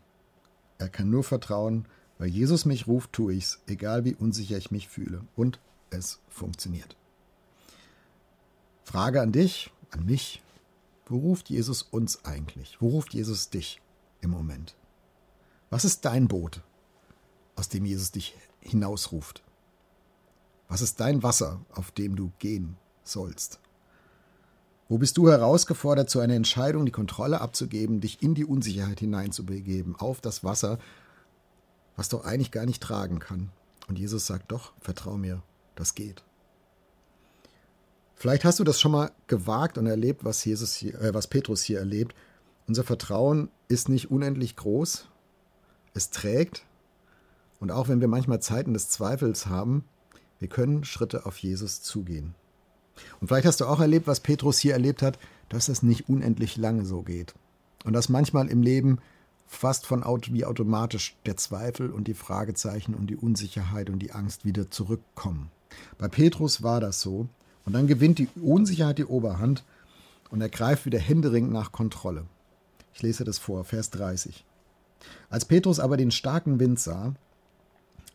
Er 0.77 0.89
kann 0.89 1.09
nur 1.09 1.23
vertrauen, 1.23 1.85
weil 2.17 2.29
Jesus 2.29 2.65
mich 2.65 2.87
ruft, 2.87 3.11
tue 3.11 3.33
ich's, 3.33 3.59
egal 3.67 4.05
wie 4.05 4.15
unsicher 4.15 4.57
ich 4.57 4.71
mich 4.71 4.87
fühle. 4.87 5.21
Und 5.35 5.59
es 5.89 6.19
funktioniert. 6.29 6.95
Frage 8.83 9.21
an 9.21 9.31
dich, 9.31 9.71
an 9.91 10.05
mich. 10.05 10.41
Wo 11.09 11.17
ruft 11.17 11.49
Jesus 11.49 11.81
uns 11.81 12.23
eigentlich? 12.23 12.77
Wo 12.79 12.89
ruft 12.89 13.15
Jesus 13.15 13.49
dich 13.49 13.81
im 14.21 14.29
Moment? 14.29 14.75
Was 15.71 15.83
ist 15.83 16.05
dein 16.05 16.27
Boot, 16.27 16.61
aus 17.55 17.67
dem 17.67 17.83
Jesus 17.83 18.11
dich 18.11 18.37
hinausruft? 18.61 19.43
Was 20.67 20.81
ist 20.81 20.99
dein 20.99 21.23
Wasser, 21.23 21.61
auf 21.73 21.89
dem 21.89 22.15
du 22.15 22.31
gehen 22.37 22.77
sollst? 23.03 23.59
Wo 24.87 24.99
bist 24.99 25.17
du 25.17 25.29
herausgefordert, 25.29 26.11
zu 26.11 26.19
einer 26.19 26.35
Entscheidung 26.35 26.85
die 26.85 26.91
Kontrolle 26.91 27.41
abzugeben, 27.41 28.01
dich 28.01 28.21
in 28.21 28.35
die 28.35 28.45
Unsicherheit 28.45 28.99
hineinzubegeben, 28.99 29.95
auf 29.95 30.21
das 30.21 30.43
Wasser, 30.43 30.77
was 31.95 32.09
du 32.09 32.21
eigentlich 32.21 32.51
gar 32.51 32.67
nicht 32.67 32.83
tragen 32.83 33.17
kann? 33.17 33.51
Und 33.87 33.97
Jesus 33.97 34.27
sagt 34.27 34.51
doch, 34.51 34.73
vertrau 34.79 35.17
mir, 35.17 35.41
das 35.75 35.95
geht. 35.95 36.23
Vielleicht 38.19 38.43
hast 38.43 38.59
du 38.59 38.65
das 38.65 38.81
schon 38.81 38.91
mal 38.91 39.11
gewagt 39.27 39.77
und 39.77 39.87
erlebt, 39.87 40.25
was, 40.25 40.43
Jesus 40.43 40.73
hier, 40.73 40.99
äh, 40.99 41.13
was 41.13 41.27
Petrus 41.27 41.63
hier 41.63 41.79
erlebt. 41.79 42.13
Unser 42.67 42.83
Vertrauen 42.83 43.47
ist 43.69 43.87
nicht 43.87 44.11
unendlich 44.11 44.57
groß, 44.57 45.07
es 45.93 46.09
trägt. 46.09 46.65
Und 47.61 47.71
auch 47.71 47.87
wenn 47.87 48.01
wir 48.01 48.09
manchmal 48.09 48.41
Zeiten 48.41 48.73
des 48.73 48.89
Zweifels 48.89 49.45
haben, 49.45 49.85
wir 50.37 50.49
können 50.49 50.83
Schritte 50.83 51.25
auf 51.25 51.37
Jesus 51.37 51.81
zugehen. 51.81 52.35
Und 53.21 53.29
vielleicht 53.29 53.47
hast 53.47 53.61
du 53.61 53.65
auch 53.65 53.79
erlebt, 53.79 54.05
was 54.05 54.19
Petrus 54.19 54.59
hier 54.59 54.73
erlebt 54.73 55.01
hat, 55.01 55.17
dass 55.47 55.69
es 55.69 55.81
nicht 55.81 56.09
unendlich 56.09 56.57
lange 56.57 56.83
so 56.83 57.03
geht. 57.03 57.33
Und 57.85 57.93
dass 57.93 58.09
manchmal 58.09 58.49
im 58.49 58.61
Leben 58.61 58.99
fast 59.47 59.85
von 59.85 60.03
wie 60.03 60.43
automatisch 60.43 61.15
der 61.25 61.37
Zweifel 61.37 61.89
und 61.89 62.09
die 62.09 62.13
Fragezeichen 62.13 62.95
und 62.95 63.07
die 63.07 63.15
Unsicherheit 63.15 63.89
und 63.89 63.99
die 63.99 64.11
Angst 64.11 64.43
wieder 64.43 64.69
zurückkommen. 64.69 65.51
Bei 65.97 66.09
Petrus 66.09 66.63
war 66.63 66.81
das 66.81 66.99
so. 66.99 67.29
Und 67.65 67.73
dann 67.73 67.87
gewinnt 67.87 68.19
die 68.19 68.29
Unsicherheit 68.41 68.97
die 68.97 69.05
Oberhand 69.05 69.63
und 70.29 70.41
er 70.41 70.49
greift 70.49 70.85
wieder 70.85 70.99
händeringend 70.99 71.51
nach 71.51 71.71
Kontrolle. 71.71 72.25
Ich 72.93 73.01
lese 73.01 73.23
das 73.23 73.37
vor, 73.37 73.63
Vers 73.63 73.89
30. 73.91 74.45
Als 75.29 75.45
Petrus 75.45 75.79
aber 75.79 75.97
den 75.97 76.11
starken 76.11 76.59
Wind 76.59 76.79
sah, 76.79 77.13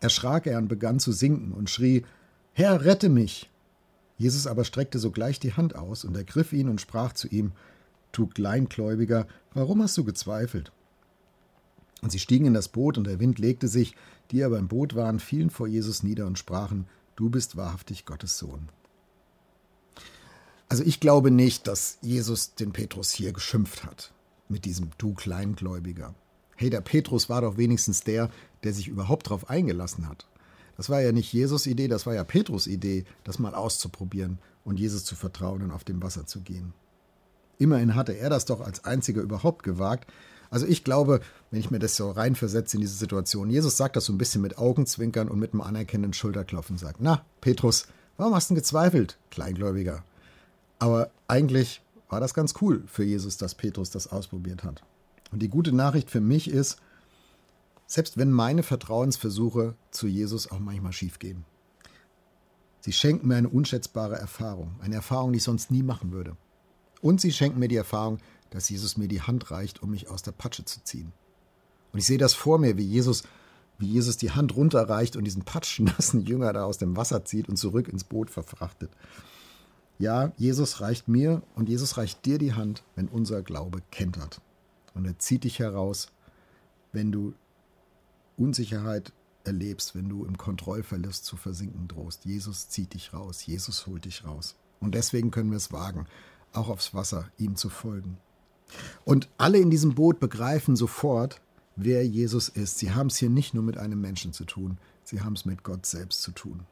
erschrak 0.01 0.47
er 0.47 0.59
und 0.59 0.69
begann 0.69 0.99
zu 0.99 1.13
sinken 1.13 1.53
und 1.53 1.71
schrie, 1.71 2.05
Herr, 2.53 2.85
rette 2.85 3.09
mich! 3.09 3.51
Jesus 4.17 4.47
aber 4.47 4.65
streckte 4.65 4.99
sogleich 4.99 5.41
die 5.41 5.55
Hand 5.55 5.75
aus 5.75 6.05
und 6.05 6.17
ergriff 6.17 6.53
ihn 6.53 6.69
und 6.69 6.81
sprach 6.81 7.13
zu 7.13 7.29
ihm, 7.29 7.53
Du 8.13 8.29
Kleingläubiger, 8.29 9.27
warum 9.55 9.83
hast 9.83 9.97
du 9.99 10.05
gezweifelt? 10.05 10.71
Und 12.01 12.13
sie 12.13 12.21
stiegen 12.21 12.47
in 12.47 12.55
das 12.55 12.69
Boot, 12.69 12.97
und 12.97 13.09
der 13.09 13.19
Wind 13.19 13.39
legte 13.39 13.67
sich, 13.67 13.97
die 14.31 14.45
aber 14.45 14.59
im 14.59 14.69
Boot 14.69 14.95
waren, 14.95 15.19
fielen 15.19 15.51
vor 15.51 15.67
Jesus 15.67 16.03
nieder 16.03 16.27
und 16.27 16.39
sprachen, 16.39 16.87
Du 17.17 17.31
bist 17.31 17.57
wahrhaftig 17.57 18.05
Gottes 18.05 18.39
Sohn. 18.39 18.69
Also 20.69 20.83
ich 20.85 21.01
glaube 21.01 21.31
nicht, 21.31 21.67
dass 21.67 21.99
Jesus 22.01 22.55
den 22.55 22.73
Petrus 22.73 23.13
hier 23.13 23.33
geschimpft 23.33 23.85
hat 23.85 24.13
mit 24.49 24.65
diesem 24.65 24.91
Du 24.99 25.15
Kleingläubiger. 25.15 26.15
Hey, 26.57 26.71
der 26.71 26.81
Petrus 26.81 27.29
war 27.29 27.43
doch 27.43 27.57
wenigstens 27.57 28.03
der, 28.03 28.31
der 28.63 28.73
sich 28.73 28.89
überhaupt 28.89 29.27
darauf 29.27 29.51
eingelassen 29.51 30.09
hat. 30.09 30.27
Das 30.77 30.91
war 30.91 31.01
ja 31.01 31.13
nicht 31.13 31.33
Jesus 31.33 31.67
Idee, 31.67 31.89
das 31.89 32.07
war 32.07 32.15
ja 32.15 32.25
Petrus 32.25 32.67
Idee, 32.67 33.05
das 33.23 33.39
mal 33.39 33.55
auszuprobieren 33.55 34.39
und 34.65 34.79
Jesus 34.79 35.05
zu 35.05 35.15
vertrauen 35.15 35.63
und 35.63 35.71
auf 35.71 35.85
dem 35.85 36.03
Wasser 36.03 36.27
zu 36.27 36.41
gehen. 36.41 36.73
Immerhin 37.59 37.95
hatte 37.95 38.13
er 38.13 38.31
das 38.31 38.45
doch 38.45 38.61
als 38.61 38.85
einziger 38.85 39.23
überhaupt 39.23 39.63
gewagt. 39.63 40.11
Also 40.51 40.67
ich 40.67 40.85
glaube, 40.85 41.21
wenn 41.51 41.61
ich 41.61 41.71
mir 41.71 41.79
das 41.79 41.97
so 41.97 42.11
reinversetze 42.11 42.77
in 42.77 42.81
diese 42.81 42.97
Situation, 42.97 43.51
Jesus 43.51 43.77
sagt 43.77 43.97
das 43.97 44.07
so 44.07 44.13
ein 44.13 44.19
bisschen 44.19 44.43
mit 44.43 44.59
Augenzwinkern 44.59 45.29
und 45.29 45.39
mit 45.39 45.53
einem 45.53 45.61
anerkennenden 45.61 46.13
Schulterklopfen, 46.13 46.79
sagt, 46.79 47.01
na, 47.01 47.25
Petrus, 47.41 47.87
warum 48.17 48.35
hast 48.35 48.51
du 48.51 48.55
denn 48.55 48.63
gezweifelt, 48.63 49.19
Kleingläubiger? 49.31 50.05
Aber 50.85 51.11
eigentlich 51.29 51.81
war 52.11 52.21
das 52.21 52.35
ganz 52.35 52.53
cool 52.61 52.83
für 52.87 53.05
Jesus, 53.05 53.39
dass 53.39 53.55
Petrus 53.55 53.89
das 53.89 54.07
ausprobiert 54.07 54.65
hat. 54.65 54.83
Und 55.33 55.41
die 55.41 55.49
gute 55.49 55.73
Nachricht 55.73 56.11
für 56.11 56.21
mich 56.21 56.47
ist, 56.47 56.77
selbst 57.87 58.19
wenn 58.19 58.31
meine 58.31 58.63
Vertrauensversuche 58.63 59.77
zu 59.91 60.07
Jesus 60.07 60.51
auch 60.51 60.59
manchmal 60.59 60.93
schiefgehen. 60.93 61.47
Sie 62.81 62.93
schenken 62.93 63.29
mir 63.29 63.37
eine 63.37 63.49
unschätzbare 63.49 64.17
Erfahrung, 64.17 64.77
eine 64.83 64.97
Erfahrung, 64.97 65.33
die 65.33 65.39
ich 65.39 65.45
sonst 65.45 65.71
nie 65.71 65.83
machen 65.83 66.13
würde. 66.13 66.37
Und 67.01 67.19
sie 67.19 67.33
schenken 67.33 67.61
mir 67.61 67.69
die 67.69 67.77
Erfahrung, 67.77 68.19
dass 68.51 68.69
Jesus 68.69 68.99
mir 68.99 69.09
die 69.09 69.23
Hand 69.23 69.51
reicht, 69.51 69.83
um 69.83 69.89
mich 69.89 70.11
aus 70.11 70.21
der 70.21 70.33
Patsche 70.33 70.67
zu 70.67 70.85
ziehen. 70.85 71.15
Und 71.95 72.01
ich 72.01 72.05
sehe 72.05 72.19
das 72.19 72.35
vor 72.35 72.59
mir, 72.59 72.77
wie 72.77 72.85
Jesus, 72.85 73.23
wie 73.79 73.87
Jesus 73.87 74.19
die 74.19 74.33
Hand 74.33 74.55
runterreicht 74.55 75.17
und 75.17 75.25
diesen 75.25 75.45
patschnassen 75.45 76.27
Jünger 76.27 76.53
da 76.53 76.65
aus 76.65 76.77
dem 76.77 76.95
Wasser 76.95 77.25
zieht 77.25 77.49
und 77.49 77.57
zurück 77.57 77.89
ins 77.89 78.05
Boot 78.05 78.29
verfrachtet. 78.29 78.91
Ja, 79.99 80.33
Jesus 80.37 80.81
reicht 80.81 81.09
mir 81.09 81.43
und 81.55 81.69
Jesus 81.69 81.97
reicht 81.97 82.25
dir 82.25 82.39
die 82.39 82.55
Hand, 82.55 82.83
wenn 82.97 83.09
unser 83.09 83.43
Glaube 83.43 83.81
kentert. 83.91 84.41
Und 84.95 85.05
er 85.05 85.19
zieht 85.19 85.45
dich 85.45 85.59
heraus, 85.59 86.09
wenn 86.93 87.13
du 87.13 87.35
Unsicherheit 88.37 89.13
erlebst, 89.45 89.95
wenn 89.95 90.09
du 90.09 90.25
im 90.25 90.39
Kontrollverlust 90.39 91.25
zu 91.25 91.37
versinken 91.37 91.87
drohst. 91.87 92.25
Jesus 92.25 92.69
zieht 92.69 92.95
dich 92.95 93.13
raus, 93.13 93.47
Jesus 93.47 93.87
holt 93.87 94.05
dich 94.05 94.25
raus. 94.25 94.57
Und 94.81 94.95
deswegen 94.95 95.31
können 95.31 95.51
wir 95.51 95.57
es 95.57 95.73
wagen, 95.73 96.07
auch 96.53 96.69
aufs 96.69 96.95
Wasser 96.95 97.31
ihm 97.39 97.57
zu 97.57 97.69
folgen. 97.69 98.19
Und 99.05 99.29
alle 99.39 99.59
in 99.59 99.71
diesem 99.71 99.95
Boot 99.95 100.21
begreifen 100.21 100.77
sofort, 100.77 101.41
wer 101.77 102.07
Jesus 102.07 102.49
ist. 102.49 102.79
Sie 102.79 102.93
haben 102.93 103.09
es 103.09 103.17
hier 103.17 103.31
nicht 103.31 103.55
nur 103.55 103.63
mit 103.63 103.79
einem 103.79 104.01
Menschen 104.01 104.33
zu 104.33 104.45
tun, 104.45 104.79
sie 105.05 105.21
haben 105.21 105.35
es 105.35 105.45
mit 105.45 105.63
Gott 105.63 105.87
selbst 105.87 106.23
zu 106.23 106.33
tun. 106.33 106.67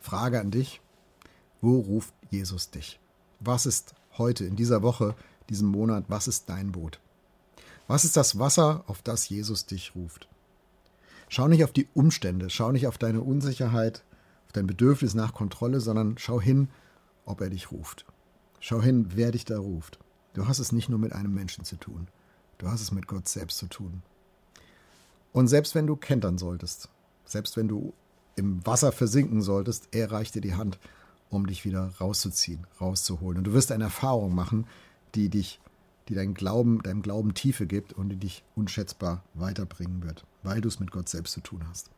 Frage 0.00 0.40
an 0.40 0.50
dich, 0.50 0.80
wo 1.64 1.80
ruft 1.80 2.14
Jesus 2.30 2.70
dich? 2.70 3.00
Was 3.40 3.64
ist 3.64 3.94
heute, 4.18 4.44
in 4.44 4.54
dieser 4.54 4.82
Woche, 4.82 5.16
diesem 5.48 5.68
Monat, 5.68 6.04
was 6.08 6.28
ist 6.28 6.48
dein 6.48 6.72
Boot? 6.72 7.00
Was 7.88 8.04
ist 8.04 8.16
das 8.16 8.38
Wasser, 8.38 8.84
auf 8.86 9.02
das 9.02 9.28
Jesus 9.28 9.66
dich 9.66 9.94
ruft? 9.94 10.28
Schau 11.28 11.48
nicht 11.48 11.64
auf 11.64 11.72
die 11.72 11.88
Umstände, 11.94 12.50
schau 12.50 12.70
nicht 12.70 12.86
auf 12.86 12.98
deine 12.98 13.22
Unsicherheit, 13.22 14.04
auf 14.46 14.52
dein 14.52 14.66
Bedürfnis 14.66 15.14
nach 15.14 15.32
Kontrolle, 15.32 15.80
sondern 15.80 16.18
schau 16.18 16.40
hin, 16.40 16.68
ob 17.24 17.40
er 17.40 17.50
dich 17.50 17.72
ruft. 17.72 18.04
Schau 18.60 18.82
hin, 18.82 19.06
wer 19.14 19.32
dich 19.32 19.46
da 19.46 19.58
ruft. 19.58 19.98
Du 20.34 20.46
hast 20.46 20.58
es 20.58 20.70
nicht 20.70 20.88
nur 20.90 20.98
mit 20.98 21.12
einem 21.12 21.32
Menschen 21.32 21.64
zu 21.64 21.76
tun, 21.76 22.08
du 22.58 22.68
hast 22.68 22.82
es 22.82 22.92
mit 22.92 23.06
Gott 23.06 23.26
selbst 23.26 23.58
zu 23.58 23.66
tun. 23.66 24.02
Und 25.32 25.48
selbst 25.48 25.74
wenn 25.74 25.86
du 25.86 25.96
kentern 25.96 26.38
solltest, 26.38 26.90
selbst 27.24 27.56
wenn 27.56 27.68
du 27.68 27.94
im 28.36 28.64
Wasser 28.66 28.92
versinken 28.92 29.40
solltest, 29.42 29.88
er 29.92 30.12
reicht 30.12 30.34
dir 30.34 30.40
die 30.40 30.54
Hand, 30.54 30.78
um 31.34 31.46
dich 31.46 31.64
wieder 31.64 31.92
rauszuziehen, 32.00 32.66
rauszuholen. 32.80 33.38
Und 33.38 33.44
du 33.44 33.52
wirst 33.52 33.72
eine 33.72 33.84
Erfahrung 33.84 34.34
machen, 34.34 34.66
die 35.14 35.28
dich, 35.28 35.60
die 36.08 36.14
dein 36.14 36.34
Glauben, 36.34 36.82
deinem 36.82 37.02
Glauben 37.02 37.34
Tiefe 37.34 37.66
gibt 37.66 37.92
und 37.92 38.08
die 38.10 38.16
dich 38.16 38.44
unschätzbar 38.56 39.22
weiterbringen 39.34 40.02
wird, 40.02 40.24
weil 40.42 40.60
du 40.60 40.68
es 40.68 40.80
mit 40.80 40.90
Gott 40.90 41.08
selbst 41.08 41.32
zu 41.32 41.40
tun 41.40 41.64
hast. 41.68 41.90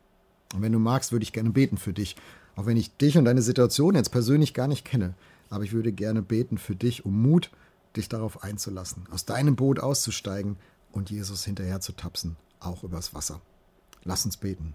Und 0.53 0.61
wenn 0.61 0.71
du 0.71 0.79
magst, 0.79 1.11
würde 1.11 1.23
ich 1.23 1.33
gerne 1.33 1.49
beten 1.49 1.77
für 1.77 1.93
dich, 1.93 2.15
auch 2.55 2.65
wenn 2.65 2.77
ich 2.77 2.95
dich 2.97 3.17
und 3.17 3.25
deine 3.25 3.41
Situation 3.41 3.95
jetzt 3.95 4.11
persönlich 4.11 4.53
gar 4.53 4.67
nicht 4.67 4.85
kenne. 4.85 5.13
Aber 5.49 5.63
ich 5.63 5.73
würde 5.73 5.91
gerne 5.91 6.21
beten 6.21 6.57
für 6.57 6.75
dich, 6.75 7.05
um 7.05 7.21
Mut, 7.21 7.51
dich 7.95 8.09
darauf 8.09 8.43
einzulassen, 8.43 9.07
aus 9.11 9.25
deinem 9.25 9.55
Boot 9.55 9.79
auszusteigen 9.79 10.57
und 10.91 11.09
Jesus 11.09 11.45
hinterher 11.45 11.79
zu 11.81 11.93
tapsen, 11.93 12.35
auch 12.59 12.83
übers 12.83 13.13
Wasser. 13.13 13.41
Lass 14.03 14.25
uns 14.25 14.37
beten. 14.37 14.73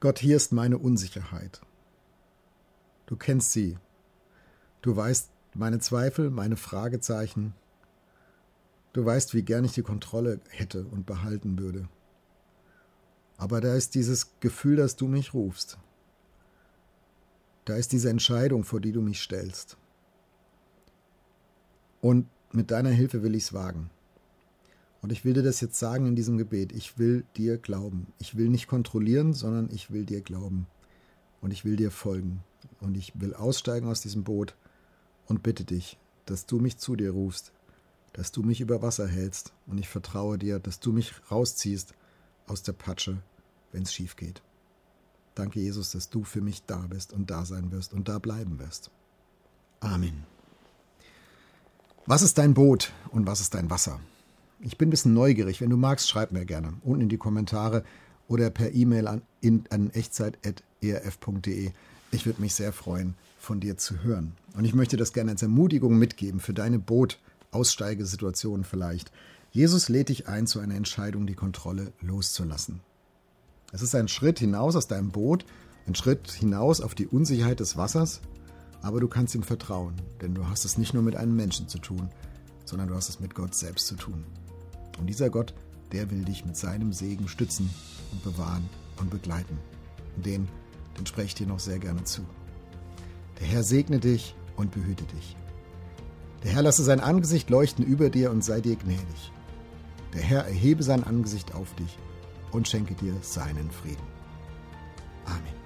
Gott, 0.00 0.20
hier 0.20 0.36
ist 0.36 0.52
meine 0.52 0.78
Unsicherheit. 0.78 1.60
Du 3.06 3.16
kennst 3.16 3.50
sie. 3.50 3.78
Du 4.80 4.94
weißt 4.94 5.30
meine 5.54 5.80
Zweifel, 5.80 6.30
meine 6.30 6.56
Fragezeichen. 6.56 7.52
Du 8.92 9.04
weißt, 9.04 9.34
wie 9.34 9.42
gern 9.42 9.64
ich 9.64 9.72
die 9.72 9.82
Kontrolle 9.82 10.40
hätte 10.50 10.84
und 10.84 11.04
behalten 11.04 11.58
würde. 11.58 11.88
Aber 13.38 13.60
da 13.60 13.74
ist 13.74 13.96
dieses 13.96 14.38
Gefühl, 14.38 14.76
dass 14.76 14.94
du 14.94 15.08
mich 15.08 15.34
rufst. 15.34 15.78
Da 17.64 17.74
ist 17.74 17.90
diese 17.90 18.08
Entscheidung, 18.08 18.62
vor 18.62 18.80
die 18.80 18.92
du 18.92 19.02
mich 19.02 19.20
stellst. 19.20 19.76
Und 22.00 22.28
mit 22.52 22.70
deiner 22.70 22.90
Hilfe 22.90 23.24
will 23.24 23.34
ich 23.34 23.44
es 23.44 23.52
wagen. 23.52 23.90
Und 25.00 25.12
ich 25.12 25.24
will 25.24 25.34
dir 25.34 25.42
das 25.42 25.60
jetzt 25.60 25.78
sagen 25.78 26.06
in 26.06 26.16
diesem 26.16 26.38
Gebet. 26.38 26.72
Ich 26.72 26.98
will 26.98 27.24
dir 27.36 27.58
glauben. 27.58 28.08
Ich 28.18 28.36
will 28.36 28.48
nicht 28.48 28.66
kontrollieren, 28.66 29.32
sondern 29.32 29.70
ich 29.70 29.90
will 29.90 30.04
dir 30.04 30.20
glauben. 30.20 30.66
Und 31.40 31.52
ich 31.52 31.64
will 31.64 31.76
dir 31.76 31.90
folgen. 31.90 32.42
Und 32.80 32.96
ich 32.96 33.12
will 33.20 33.34
aussteigen 33.34 33.88
aus 33.88 34.00
diesem 34.00 34.24
Boot 34.24 34.56
und 35.26 35.42
bitte 35.42 35.64
dich, 35.64 35.98
dass 36.26 36.46
du 36.46 36.58
mich 36.58 36.78
zu 36.78 36.96
dir 36.96 37.12
rufst, 37.12 37.52
dass 38.12 38.32
du 38.32 38.42
mich 38.42 38.60
über 38.60 38.82
Wasser 38.82 39.06
hältst. 39.06 39.52
Und 39.66 39.78
ich 39.78 39.88
vertraue 39.88 40.38
dir, 40.38 40.58
dass 40.58 40.80
du 40.80 40.92
mich 40.92 41.12
rausziehst 41.30 41.94
aus 42.46 42.62
der 42.62 42.72
Patsche, 42.72 43.22
wenn 43.72 43.82
es 43.82 43.92
schief 43.92 44.16
geht. 44.16 44.42
Danke, 45.34 45.60
Jesus, 45.60 45.92
dass 45.92 46.10
du 46.10 46.24
für 46.24 46.40
mich 46.40 46.64
da 46.64 46.78
bist 46.88 47.12
und 47.12 47.30
da 47.30 47.44
sein 47.44 47.70
wirst 47.70 47.92
und 47.92 48.08
da 48.08 48.18
bleiben 48.18 48.58
wirst. 48.58 48.90
Amen. 49.80 50.24
Was 52.06 52.22
ist 52.22 52.38
dein 52.38 52.54
Boot 52.54 52.92
und 53.10 53.26
was 53.26 53.40
ist 53.40 53.54
dein 53.54 53.70
Wasser? 53.70 54.00
Ich 54.60 54.76
bin 54.76 54.88
ein 54.88 54.90
bisschen 54.90 55.14
neugierig. 55.14 55.60
Wenn 55.60 55.70
du 55.70 55.76
magst, 55.76 56.08
schreib 56.08 56.32
mir 56.32 56.44
gerne 56.44 56.74
unten 56.82 57.02
in 57.02 57.08
die 57.08 57.16
Kommentare 57.16 57.84
oder 58.26 58.50
per 58.50 58.74
E-Mail 58.74 59.06
an, 59.06 59.22
an 59.70 59.90
echtzeit.erf.de. 59.90 61.70
Ich 62.10 62.26
würde 62.26 62.40
mich 62.40 62.54
sehr 62.54 62.72
freuen, 62.72 63.14
von 63.38 63.60
dir 63.60 63.76
zu 63.76 64.02
hören. 64.02 64.32
Und 64.54 64.64
ich 64.64 64.74
möchte 64.74 64.96
das 64.96 65.12
gerne 65.12 65.30
als 65.30 65.42
Ermutigung 65.42 65.98
mitgeben 65.98 66.40
für 66.40 66.54
deine 66.54 66.78
Boot-Aussteigesituation 66.78 68.64
vielleicht. 68.64 69.12
Jesus 69.50 69.88
lädt 69.88 70.08
dich 70.08 70.28
ein 70.28 70.46
zu 70.46 70.58
einer 70.58 70.74
Entscheidung, 70.74 71.26
die 71.26 71.34
Kontrolle 71.34 71.92
loszulassen. 72.00 72.80
Es 73.72 73.82
ist 73.82 73.94
ein 73.94 74.08
Schritt 74.08 74.38
hinaus 74.38 74.76
aus 74.76 74.88
deinem 74.88 75.10
Boot, 75.10 75.44
ein 75.86 75.94
Schritt 75.94 76.30
hinaus 76.30 76.80
auf 76.80 76.94
die 76.94 77.06
Unsicherheit 77.06 77.60
des 77.60 77.76
Wassers, 77.76 78.20
aber 78.82 79.00
du 79.00 79.08
kannst 79.08 79.34
ihm 79.34 79.42
vertrauen, 79.42 79.94
denn 80.20 80.34
du 80.34 80.46
hast 80.48 80.64
es 80.64 80.78
nicht 80.78 80.94
nur 80.94 81.02
mit 81.02 81.16
einem 81.16 81.36
Menschen 81.36 81.68
zu 81.68 81.78
tun, 81.78 82.08
sondern 82.64 82.88
du 82.88 82.94
hast 82.94 83.08
es 83.08 83.20
mit 83.20 83.34
Gott 83.34 83.54
selbst 83.54 83.86
zu 83.86 83.94
tun. 83.94 84.24
Und 84.98 85.06
dieser 85.06 85.30
Gott, 85.30 85.54
der 85.92 86.10
will 86.10 86.24
dich 86.24 86.44
mit 86.44 86.56
seinem 86.56 86.92
Segen 86.92 87.28
stützen 87.28 87.70
und 88.12 88.22
bewahren 88.22 88.68
und 88.98 89.10
begleiten. 89.10 89.58
Und 90.16 90.26
den, 90.26 90.48
den 90.98 91.06
spreche 91.06 91.28
ich 91.28 91.34
dir 91.34 91.46
noch 91.46 91.60
sehr 91.60 91.78
gerne 91.78 92.04
zu. 92.04 92.22
Der 93.40 93.46
Herr 93.46 93.62
segne 93.62 94.00
dich 94.00 94.34
und 94.56 94.72
behüte 94.72 95.04
dich. 95.04 95.36
Der 96.44 96.52
Herr 96.52 96.62
lasse 96.62 96.84
sein 96.84 97.00
Angesicht 97.00 97.50
leuchten 97.50 97.84
über 97.84 98.10
dir 98.10 98.30
und 98.30 98.44
sei 98.44 98.60
dir 98.60 98.76
gnädig. 98.76 99.32
Der 100.14 100.22
Herr 100.22 100.44
erhebe 100.44 100.82
sein 100.82 101.04
Angesicht 101.04 101.54
auf 101.54 101.74
dich 101.74 101.98
und 102.52 102.68
schenke 102.68 102.94
dir 102.94 103.14
seinen 103.22 103.70
Frieden. 103.70 104.06
Amen. 105.26 105.58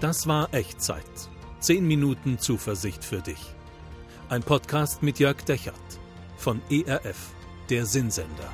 Das 0.00 0.26
war 0.26 0.52
Echtzeit. 0.52 1.04
Zehn 1.60 1.86
Minuten 1.86 2.38
Zuversicht 2.38 3.04
für 3.04 3.20
dich. 3.20 3.54
Ein 4.32 4.42
Podcast 4.42 5.02
mit 5.02 5.18
Jörg 5.18 5.44
Dechert 5.44 5.74
von 6.38 6.62
ERF, 6.70 7.34
der 7.68 7.84
Sinnsender. 7.84 8.50